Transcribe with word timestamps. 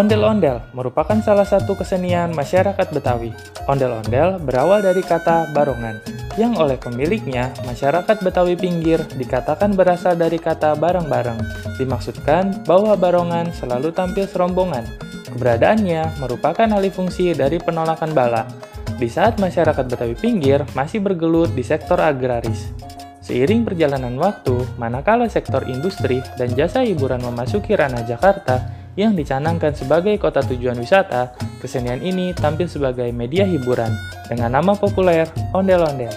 Ondel-ondel 0.00 0.64
merupakan 0.72 1.20
salah 1.20 1.44
satu 1.44 1.76
kesenian 1.76 2.32
masyarakat 2.32 2.88
Betawi. 2.88 3.36
Ondel-ondel 3.68 4.40
berawal 4.40 4.80
dari 4.80 5.04
kata 5.04 5.52
barongan, 5.52 6.00
yang 6.40 6.56
oleh 6.56 6.80
pemiliknya, 6.80 7.52
masyarakat 7.68 8.24
Betawi 8.24 8.56
pinggir 8.56 9.04
dikatakan 9.20 9.76
berasal 9.76 10.16
dari 10.16 10.40
kata 10.40 10.72
bareng-bareng. 10.80 11.36
Dimaksudkan 11.76 12.64
bahwa 12.64 12.96
barongan 12.96 13.52
selalu 13.52 13.92
tampil 13.92 14.24
serombongan. 14.24 14.88
Keberadaannya 15.36 16.16
merupakan 16.16 16.68
alih 16.72 16.96
fungsi 16.96 17.36
dari 17.36 17.60
penolakan 17.60 18.16
bala. 18.16 18.48
Di 18.96 19.04
saat 19.04 19.36
masyarakat 19.36 19.84
Betawi 19.84 20.16
pinggir 20.16 20.64
masih 20.72 21.04
bergelut 21.04 21.52
di 21.52 21.60
sektor 21.60 22.00
agraris. 22.00 22.72
Seiring 23.20 23.68
perjalanan 23.68 24.16
waktu, 24.16 24.64
manakala 24.80 25.28
sektor 25.28 25.60
industri 25.68 26.24
dan 26.40 26.56
jasa 26.56 26.80
hiburan 26.88 27.20
memasuki 27.20 27.76
ranah 27.76 28.00
Jakarta, 28.08 28.79
yang 29.00 29.16
dicanangkan 29.16 29.72
sebagai 29.72 30.20
kota 30.20 30.44
tujuan 30.44 30.76
wisata, 30.76 31.32
kesenian 31.64 32.04
ini 32.04 32.36
tampil 32.36 32.68
sebagai 32.68 33.08
media 33.16 33.48
hiburan 33.48 33.88
dengan 34.28 34.60
nama 34.60 34.76
populer 34.76 35.24
ondel-ondel. 35.56 36.12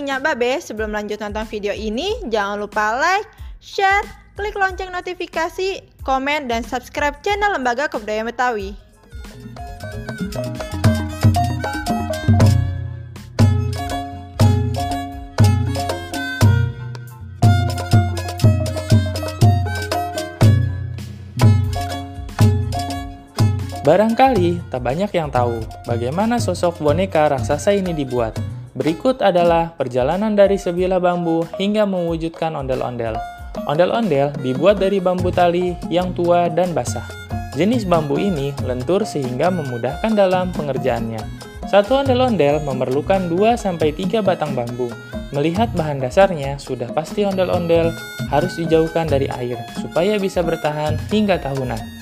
Cangcingnya 0.00 0.24
babe, 0.24 0.56
sebelum 0.64 0.96
lanjut 0.96 1.20
nonton 1.20 1.44
video 1.44 1.76
ini, 1.76 2.16
jangan 2.32 2.56
lupa 2.56 2.96
like, 2.96 3.28
share, 3.60 4.00
klik 4.32 4.56
lonceng 4.56 4.88
notifikasi, 4.88 5.84
komen, 6.00 6.48
dan 6.48 6.64
subscribe 6.64 7.20
channel 7.20 7.52
Lembaga 7.52 7.84
Kebudayaan 7.84 8.32
Betawi. 8.32 8.72
Barangkali 23.84 24.64
tak 24.72 24.80
banyak 24.80 25.12
yang 25.12 25.28
tahu 25.28 25.60
bagaimana 25.84 26.40
sosok 26.40 26.80
boneka 26.80 27.28
raksasa 27.28 27.76
ini 27.76 27.92
dibuat. 27.92 28.59
Berikut 28.70 29.18
adalah 29.18 29.74
perjalanan 29.74 30.38
dari 30.38 30.54
sebilah 30.54 31.02
bambu 31.02 31.42
hingga 31.58 31.82
mewujudkan 31.90 32.54
ondel-ondel. 32.54 33.18
Ondel-ondel 33.66 34.30
dibuat 34.46 34.78
dari 34.78 35.02
bambu 35.02 35.34
tali 35.34 35.74
yang 35.90 36.14
tua 36.14 36.46
dan 36.46 36.70
basah. 36.70 37.02
Jenis 37.58 37.82
bambu 37.82 38.14
ini 38.14 38.54
lentur 38.62 39.02
sehingga 39.02 39.50
memudahkan 39.50 40.14
dalam 40.14 40.54
pengerjaannya. 40.54 41.18
Satu 41.66 41.98
ondel-ondel 41.98 42.62
memerlukan 42.62 43.26
2-3 43.26 44.22
batang 44.22 44.54
bambu. 44.54 44.86
Melihat 45.34 45.70
bahan 45.74 45.98
dasarnya, 45.98 46.54
sudah 46.62 46.94
pasti 46.94 47.26
ondel-ondel 47.26 47.90
harus 48.30 48.54
dijauhkan 48.54 49.10
dari 49.10 49.26
air 49.34 49.58
supaya 49.82 50.14
bisa 50.14 50.46
bertahan 50.46 50.94
hingga 51.10 51.42
tahunan. 51.42 51.99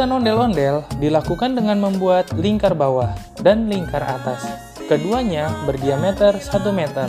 Pembuatan 0.00 0.24
ondel-ondel 0.24 0.76
dilakukan 0.96 1.60
dengan 1.60 1.76
membuat 1.76 2.32
lingkar 2.32 2.72
bawah 2.72 3.12
dan 3.44 3.68
lingkar 3.68 4.00
atas. 4.00 4.48
Keduanya 4.88 5.52
berdiameter 5.68 6.40
1 6.40 6.72
meter. 6.72 7.04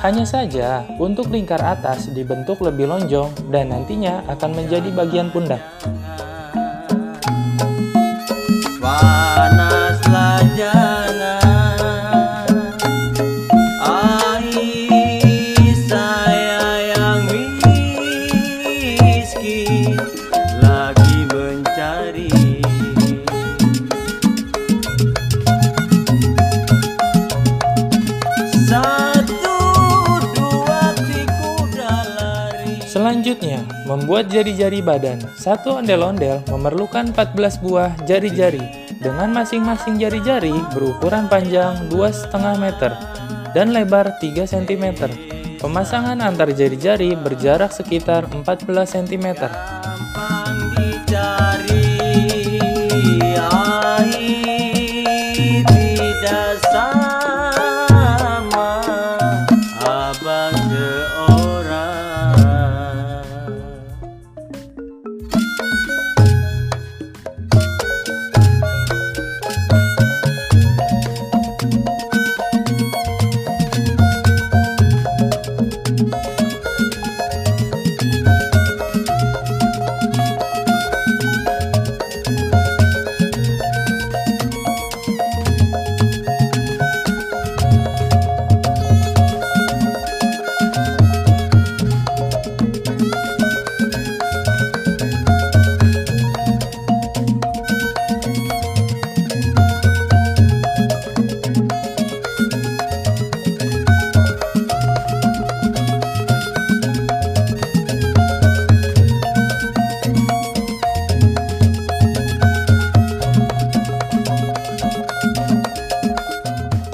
Hanya 0.00 0.24
saja, 0.24 0.88
untuk 0.96 1.28
lingkar 1.28 1.60
atas 1.60 2.08
dibentuk 2.16 2.64
lebih 2.64 2.88
lonjong 2.88 3.28
dan 3.52 3.76
nantinya 3.76 4.24
akan 4.32 4.56
menjadi 4.56 4.88
bagian 4.96 5.28
pundak. 5.36 5.60
Panaslah 8.80 9.23
membuat 34.04 34.28
jari-jari 34.28 34.84
badan. 34.84 35.16
Satu 35.32 35.80
ondel-ondel 35.80 36.44
memerlukan 36.52 37.16
14 37.16 37.56
buah 37.64 37.96
jari-jari, 38.04 38.60
dengan 39.00 39.32
masing-masing 39.32 39.96
jari-jari 39.96 40.52
berukuran 40.76 41.24
panjang 41.24 41.88
2,5 41.88 42.28
meter 42.60 42.92
dan 43.56 43.72
lebar 43.72 44.12
3 44.20 44.44
cm. 44.44 45.08
Pemasangan 45.56 46.20
antar 46.20 46.52
jari-jari 46.52 47.16
berjarak 47.16 47.72
sekitar 47.72 48.28
14 48.28 49.08
cm. 49.08 49.48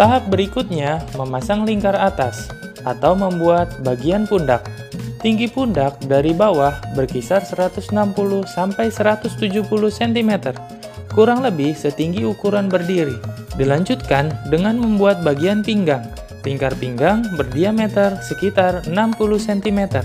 Tahap 0.00 0.32
berikutnya 0.32 1.04
memasang 1.12 1.68
lingkar 1.68 1.92
atas 1.92 2.48
atau 2.88 3.12
membuat 3.12 3.84
bagian 3.84 4.24
pundak. 4.24 4.64
Tinggi 5.20 5.44
pundak 5.44 6.00
dari 6.08 6.32
bawah 6.32 6.72
berkisar 6.96 7.44
160 7.44 7.92
sampai 8.48 8.88
170 8.88 9.60
cm, 9.92 10.32
kurang 11.12 11.44
lebih 11.44 11.76
setinggi 11.76 12.24
ukuran 12.24 12.72
berdiri. 12.72 13.12
Dilanjutkan 13.60 14.32
dengan 14.48 14.80
membuat 14.80 15.20
bagian 15.20 15.60
pinggang. 15.60 16.08
Lingkar 16.48 16.72
pinggang 16.80 17.20
berdiameter 17.36 18.16
sekitar 18.24 18.88
60 18.88 18.96
cm. 19.36 20.00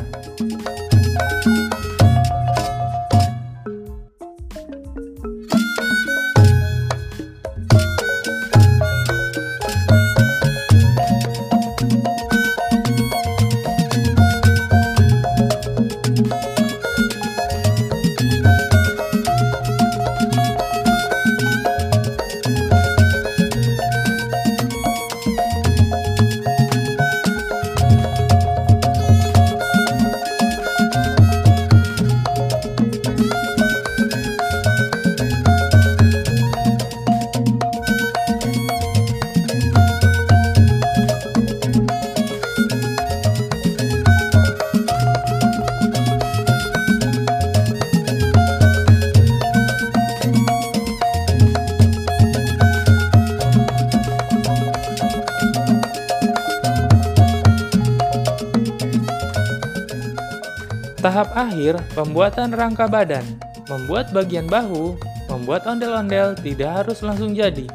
Tahap 61.65 61.81
akhir, 61.81 61.97
pembuatan 61.97 62.49
rangka 62.53 62.85
badan. 62.85 63.25
Membuat 63.65 64.13
bagian 64.13 64.45
bahu, 64.45 65.01
membuat 65.33 65.65
ondel-ondel 65.65 66.37
tidak 66.37 66.69
harus 66.85 67.01
langsung 67.01 67.33
jadi. 67.33 67.65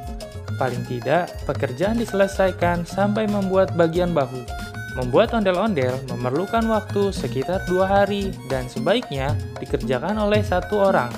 Paling 0.62 0.86
tidak, 0.86 1.34
pekerjaan 1.42 1.98
diselesaikan 1.98 2.86
sampai 2.86 3.26
membuat 3.26 3.74
bagian 3.74 4.14
bahu. 4.14 4.46
Membuat 4.94 5.34
ondel-ondel 5.34 5.98
memerlukan 6.06 6.62
waktu 6.70 7.10
sekitar 7.10 7.66
dua 7.66 7.90
hari 7.90 8.30
dan 8.46 8.70
sebaiknya 8.70 9.34
dikerjakan 9.58 10.22
oleh 10.22 10.46
satu 10.46 10.78
orang 10.78 11.10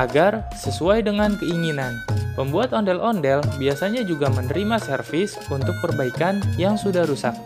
agar 0.00 0.48
sesuai 0.56 1.04
dengan 1.04 1.36
keinginan. 1.36 2.00
Pembuat 2.32 2.72
ondel-ondel 2.72 3.44
biasanya 3.60 4.08
juga 4.08 4.32
menerima 4.32 4.80
servis 4.80 5.36
untuk 5.52 5.76
perbaikan 5.84 6.40
yang 6.56 6.80
sudah 6.80 7.04
rusak. 7.04 7.36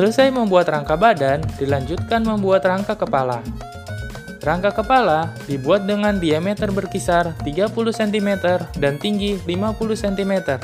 Selesai 0.00 0.32
membuat 0.32 0.72
rangka 0.72 0.96
badan, 0.96 1.44
dilanjutkan 1.60 2.24
membuat 2.24 2.64
rangka 2.64 2.96
kepala. 2.96 3.44
Rangka 4.40 4.72
kepala 4.72 5.36
dibuat 5.44 5.84
dengan 5.84 6.16
diameter 6.16 6.72
berkisar 6.72 7.36
30 7.44 7.68
cm 7.76 8.28
dan 8.80 8.96
tinggi 8.96 9.36
50 9.44 9.76
cm. 10.00 10.56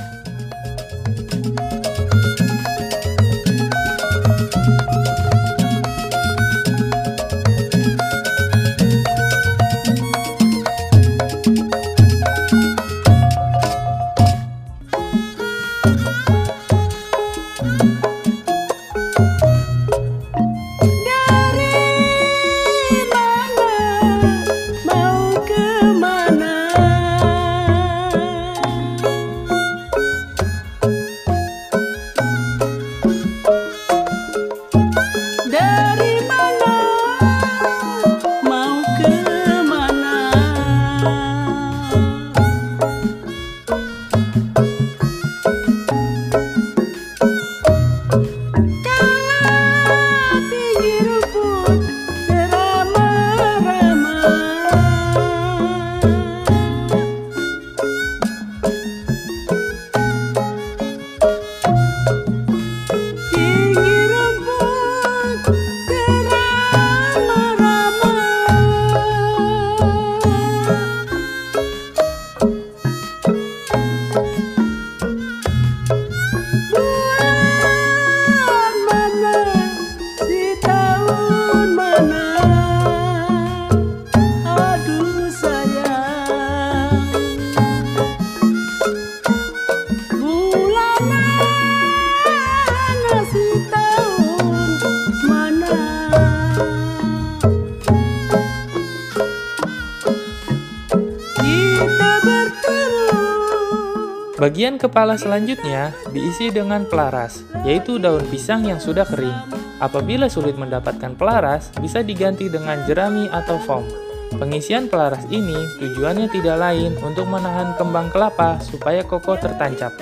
Bagian 104.37 104.77
kepala 104.77 105.17
selanjutnya 105.17 105.97
diisi 106.13 106.53
dengan 106.53 106.85
pelaras, 106.85 107.41
yaitu 107.65 107.97
daun 107.97 108.21
pisang 108.29 108.69
yang 108.69 108.77
sudah 108.77 109.09
kering. 109.09 109.33
Apabila 109.81 110.29
sulit 110.29 110.61
mendapatkan 110.61 111.17
pelaras, 111.17 111.73
bisa 111.81 112.05
diganti 112.05 112.53
dengan 112.53 112.85
jerami 112.85 113.33
atau 113.33 113.57
foam. 113.65 113.89
Pengisian 114.37 114.93
pelaras 114.93 115.25
ini 115.33 115.57
tujuannya 115.81 116.29
tidak 116.29 116.57
lain 116.61 116.93
untuk 117.01 117.25
menahan 117.33 117.73
kembang 117.81 118.13
kelapa 118.13 118.61
supaya 118.61 119.01
kokoh 119.01 119.41
tertancap. 119.41 119.97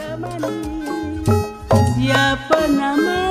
Siapa 1.95 2.59
namanya? 2.75 3.24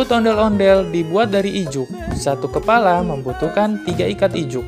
Rambut 0.00 0.16
ondel-ondel 0.16 0.88
dibuat 0.88 1.28
dari 1.28 1.60
ijuk. 1.60 1.84
Satu 2.16 2.48
kepala 2.48 3.04
membutuhkan 3.04 3.84
tiga 3.84 4.08
ikat 4.08 4.32
ijuk. 4.32 4.64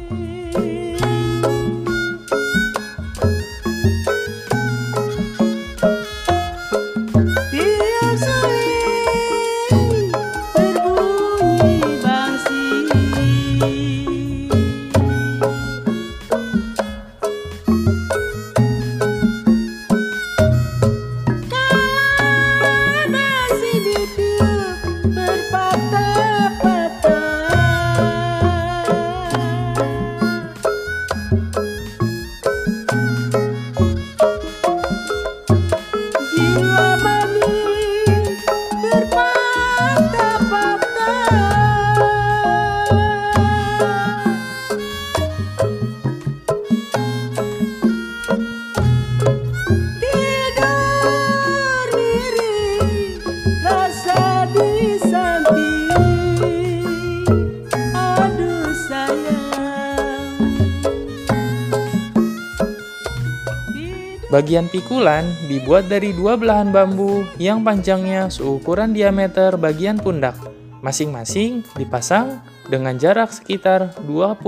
Bagian 64.43 64.67
pikulan 64.67 65.23
dibuat 65.47 65.87
dari 65.87 66.11
dua 66.11 66.35
belahan 66.35 66.75
bambu 66.75 67.23
yang 67.39 67.63
panjangnya 67.63 68.27
seukuran 68.27 68.91
diameter 68.91 69.55
bagian 69.55 70.03
pundak. 70.03 70.35
Masing-masing 70.83 71.63
dipasang 71.79 72.43
dengan 72.67 72.99
jarak 72.99 73.31
sekitar 73.31 73.95
25 74.03 74.43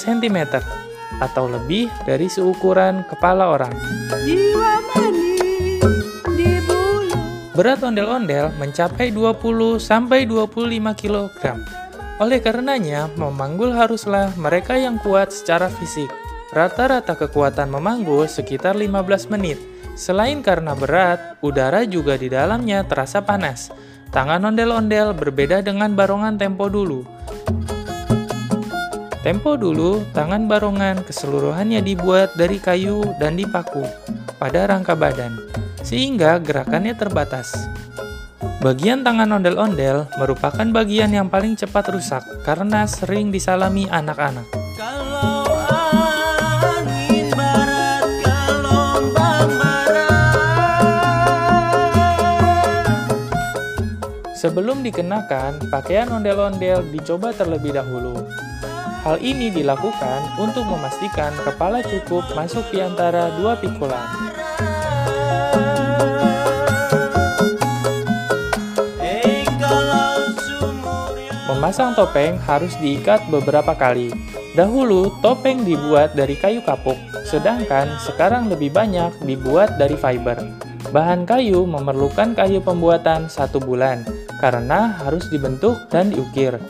cm 0.00 0.48
atau 1.20 1.44
lebih 1.44 1.92
dari 2.08 2.24
seukuran 2.32 3.04
kepala 3.12 3.52
orang. 3.52 3.76
Berat 7.52 7.84
ondel-ondel 7.84 8.48
mencapai 8.56 9.12
20 9.12 9.76
sampai 9.76 10.24
25 10.24 10.56
kg. 10.96 11.60
Oleh 12.16 12.40
karenanya, 12.40 13.12
memanggul 13.20 13.76
haruslah 13.76 14.32
mereka 14.40 14.80
yang 14.80 14.96
kuat 15.04 15.36
secara 15.36 15.68
fisik. 15.68 16.23
Rata-rata 16.54 17.18
kekuatan 17.18 17.66
memanggul 17.66 18.30
sekitar 18.30 18.78
15 18.78 19.26
menit. 19.26 19.58
Selain 19.98 20.38
karena 20.38 20.78
berat, 20.78 21.34
udara 21.42 21.82
juga 21.82 22.14
di 22.14 22.30
dalamnya 22.30 22.86
terasa 22.86 23.26
panas. 23.26 23.74
Tangan 24.14 24.38
ondel-ondel 24.46 25.18
berbeda 25.18 25.66
dengan 25.66 25.98
barongan 25.98 26.38
tempo 26.38 26.70
dulu. 26.70 27.02
Tempo 29.26 29.58
dulu, 29.58 30.06
tangan 30.14 30.46
barongan 30.46 31.02
keseluruhannya 31.02 31.82
dibuat 31.82 32.38
dari 32.38 32.62
kayu 32.62 33.02
dan 33.18 33.34
dipaku 33.34 33.82
pada 34.38 34.70
rangka 34.70 34.94
badan 34.94 35.34
sehingga 35.82 36.38
gerakannya 36.38 36.94
terbatas. 36.94 37.50
Bagian 38.62 39.02
tangan 39.02 39.42
ondel-ondel 39.42 40.06
merupakan 40.22 40.64
bagian 40.70 41.10
yang 41.10 41.26
paling 41.26 41.58
cepat 41.58 41.90
rusak 41.90 42.22
karena 42.46 42.86
sering 42.86 43.34
disalami 43.34 43.90
anak-anak. 43.90 44.63
Sebelum 54.44 54.84
dikenakan, 54.84 55.72
pakaian 55.72 56.04
ondel-ondel 56.12 56.84
dicoba 56.92 57.32
terlebih 57.32 57.80
dahulu. 57.80 58.28
Hal 59.00 59.16
ini 59.24 59.48
dilakukan 59.48 60.36
untuk 60.36 60.68
memastikan 60.68 61.32
kepala 61.48 61.80
cukup 61.80 62.28
masuk 62.36 62.60
di 62.68 62.84
antara 62.84 63.32
dua 63.40 63.56
pikulan. 63.56 64.04
Memasang 71.48 71.96
topeng 71.96 72.36
harus 72.44 72.76
diikat 72.76 73.24
beberapa 73.32 73.72
kali. 73.72 74.12
Dahulu, 74.52 75.08
topeng 75.24 75.64
dibuat 75.64 76.12
dari 76.12 76.36
kayu 76.36 76.60
kapuk, 76.68 77.00
sedangkan 77.24 77.96
sekarang 77.96 78.52
lebih 78.52 78.76
banyak 78.76 79.08
dibuat 79.24 79.80
dari 79.80 79.96
fiber. 79.96 80.36
Bahan 80.92 81.24
kayu 81.24 81.64
memerlukan 81.64 82.36
kayu 82.36 82.60
pembuatan 82.60 83.26
satu 83.32 83.56
bulan, 83.58 84.04
karena 84.44 85.00
harus 85.00 85.32
dibentuk 85.32 85.88
dan 85.88 86.12
diukir. 86.12 86.60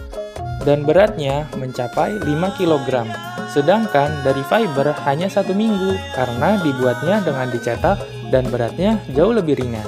Dan 0.63 0.87
beratnya 0.87 1.51
mencapai 1.59 2.23
5 2.23 2.55
kg. 2.55 3.03
Sedangkan 3.51 4.15
dari 4.23 4.47
fiber 4.47 4.95
hanya 5.03 5.27
satu 5.27 5.51
minggu, 5.51 5.99
karena 6.15 6.63
dibuatnya 6.63 7.19
dengan 7.27 7.51
dicetak 7.51 7.99
dan 8.31 8.47
beratnya 8.47 9.03
jauh 9.11 9.35
lebih 9.35 9.59
ringan. 9.59 9.85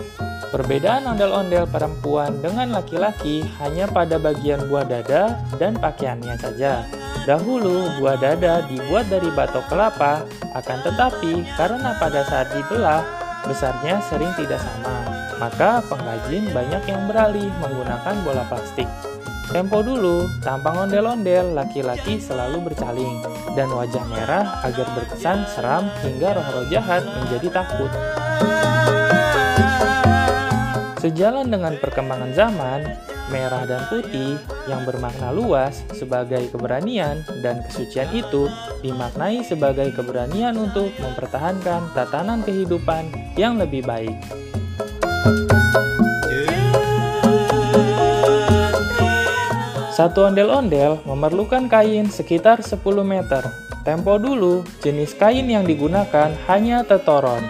Perbedaan 0.50 1.06
ondel-ondel 1.06 1.70
perempuan 1.70 2.42
dengan 2.42 2.74
laki-laki 2.74 3.46
hanya 3.62 3.86
pada 3.86 4.18
bagian 4.18 4.66
buah 4.66 4.86
dada 4.86 5.38
dan 5.58 5.78
pakaiannya 5.78 6.34
saja. 6.38 6.82
Dahulu, 7.26 8.02
buah 8.02 8.18
dada 8.18 8.66
dibuat 8.66 9.06
dari 9.10 9.30
batok 9.30 9.66
kelapa, 9.70 10.26
akan 10.54 10.78
tetapi 10.86 11.42
karena 11.54 11.94
pada 11.98 12.22
saat 12.26 12.50
dibelah, 12.54 13.02
besarnya 13.46 13.98
sering 14.06 14.30
tidak 14.38 14.62
sama. 14.62 15.25
Maka 15.36 15.84
pengrajin 15.84 16.48
banyak 16.50 16.82
yang 16.88 17.02
beralih 17.04 17.48
menggunakan 17.60 18.14
bola 18.24 18.44
plastik. 18.48 18.88
Tempo 19.46 19.78
dulu, 19.78 20.26
tampang 20.42 20.88
ondel-ondel 20.88 21.54
laki-laki 21.54 22.18
selalu 22.18 22.66
bercaling, 22.66 23.22
dan 23.54 23.70
wajah 23.70 24.02
merah 24.10 24.58
agar 24.66 24.90
berkesan 24.98 25.46
seram 25.46 25.86
hingga 26.02 26.34
roh-roh 26.34 26.66
jahat 26.66 27.06
menjadi 27.06 27.62
takut. 27.62 27.92
Sejalan 30.98 31.46
dengan 31.46 31.78
perkembangan 31.78 32.34
zaman, 32.34 32.80
merah 33.30 33.62
dan 33.70 33.86
putih 33.86 34.34
yang 34.66 34.82
bermakna 34.82 35.30
luas 35.30 35.86
sebagai 35.94 36.50
keberanian 36.50 37.22
dan 37.38 37.62
kesucian 37.70 38.10
itu 38.10 38.50
dimaknai 38.82 39.46
sebagai 39.46 39.94
keberanian 39.94 40.58
untuk 40.58 40.90
mempertahankan 40.98 41.94
tatanan 41.94 42.42
kehidupan 42.42 43.06
yang 43.38 43.54
lebih 43.54 43.86
baik. 43.86 44.18
Satu 49.96 50.28
ondel-ondel 50.28 51.00
memerlukan 51.08 51.72
kain 51.72 52.12
sekitar 52.12 52.60
10 52.60 52.78
meter. 53.00 53.42
Tempo 53.80 54.20
dulu, 54.20 54.66
jenis 54.84 55.16
kain 55.16 55.48
yang 55.48 55.64
digunakan 55.64 56.34
hanya 56.50 56.84
tetoron, 56.84 57.40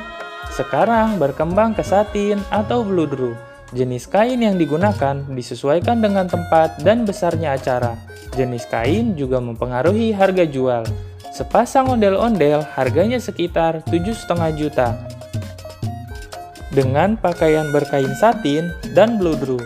sekarang 0.57 1.21
berkembang 1.21 1.77
ke 1.77 1.85
satin 1.85 2.41
atau 2.49 2.81
bludru. 2.81 3.37
Jenis 3.75 4.07
kain 4.09 4.41
yang 4.41 4.57
digunakan 4.57 5.21
disesuaikan 5.29 6.01
dengan 6.01 6.31
tempat 6.31 6.81
dan 6.81 7.05
besarnya 7.05 7.59
acara. 7.59 7.99
Jenis 8.33 8.65
kain 8.71 9.19
juga 9.19 9.37
mempengaruhi 9.37 10.17
harga 10.17 10.47
jual. 10.47 10.87
Sepasang 11.29 11.93
ondel-ondel 11.93 12.65
harganya 12.73 13.21
sekitar 13.21 13.85
7,5 13.91 14.55
juta. 14.57 15.16
Dengan 16.77 17.17
pakaian 17.17 17.73
berkain 17.73 18.13
satin 18.21 18.69
dan 18.93 19.17
bludru. 19.17 19.57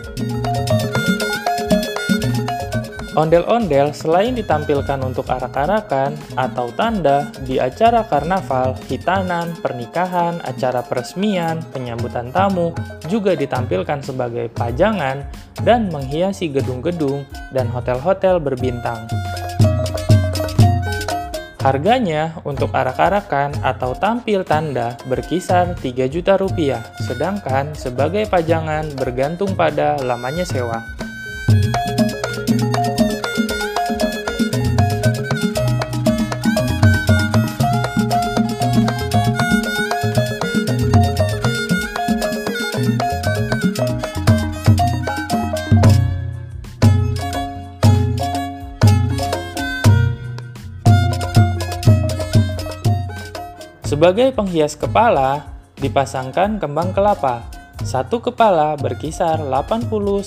Ondel-ondel 3.19 3.91
selain 3.91 4.31
ditampilkan 4.31 4.95
untuk 5.03 5.27
arak-arakan 5.27 6.15
atau 6.39 6.71
tanda 6.71 7.27
di 7.43 7.59
acara 7.59 8.07
karnaval, 8.07 8.79
hitanan, 8.87 9.51
pernikahan, 9.59 10.39
acara 10.47 10.79
peresmian, 10.79 11.59
penyambutan 11.75 12.31
tamu, 12.31 12.71
juga 13.11 13.35
ditampilkan 13.35 13.99
sebagai 13.99 14.47
pajangan 14.55 15.27
dan 15.67 15.91
menghiasi 15.91 16.47
gedung-gedung 16.47 17.27
dan 17.51 17.67
hotel-hotel 17.67 18.39
berbintang. 18.39 19.03
Harganya 21.61 22.41
untuk 22.41 22.73
arak-arakan 22.73 23.53
atau 23.61 23.93
tampil 23.93 24.41
tanda 24.41 24.97
berkisar 25.05 25.77
3 25.77 26.09
juta 26.09 26.33
rupiah, 26.33 26.81
sedangkan 27.05 27.77
sebagai 27.77 28.25
pajangan 28.25 28.89
bergantung 28.97 29.53
pada 29.53 29.93
lamanya 30.01 30.41
sewa. 30.41 30.81
Sebagai 54.01 54.33
penghias 54.33 54.73
kepala, 54.73 55.45
dipasangkan 55.77 56.57
kembang 56.57 56.89
kelapa. 56.89 57.45
Satu 57.85 58.17
kepala 58.17 58.73
berkisar 58.73 59.37
80-100 59.37 60.25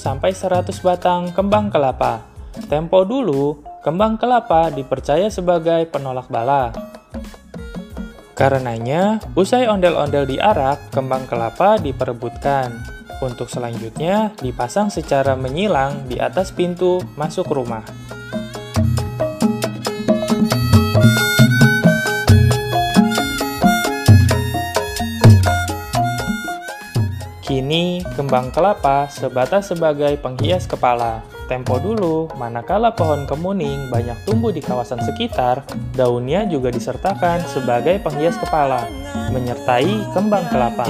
batang 0.79 1.35
kembang 1.35 1.75
kelapa. 1.75 2.23
Tempo 2.71 3.03
dulu, 3.03 3.67
kembang 3.83 4.15
kelapa 4.15 4.71
dipercaya 4.71 5.27
sebagai 5.27 5.91
penolak 5.91 6.31
bala. 6.31 6.71
Karenanya, 8.39 9.19
usai 9.35 9.67
ondel-ondel 9.67 10.31
diarak, 10.31 10.95
kembang 10.95 11.27
kelapa 11.27 11.75
diperebutkan. 11.75 12.71
Untuk 13.27 13.51
selanjutnya, 13.51 14.31
dipasang 14.39 14.87
secara 14.87 15.35
menyilang 15.35 16.07
di 16.07 16.23
atas 16.23 16.55
pintu 16.55 17.03
masuk 17.19 17.51
rumah. 17.51 17.83
Kini, 27.45 28.01
kembang 28.17 28.49
kelapa 28.57 29.05
sebatas 29.13 29.69
sebagai 29.69 30.17
penghias 30.17 30.65
kepala. 30.65 31.21
Tempo 31.45 31.77
dulu, 31.77 32.25
manakala 32.41 32.97
pohon 32.97 33.29
kemuning 33.29 33.93
banyak 33.93 34.17
tumbuh 34.25 34.49
di 34.49 34.65
kawasan 34.65 35.05
sekitar, 35.05 35.61
daunnya 35.93 36.49
juga 36.49 36.73
disertakan 36.73 37.45
sebagai 37.45 38.01
penghias 38.01 38.41
kepala, 38.41 38.89
menyertai 39.29 40.17
kembang 40.17 40.49
kelapa. 40.49 40.89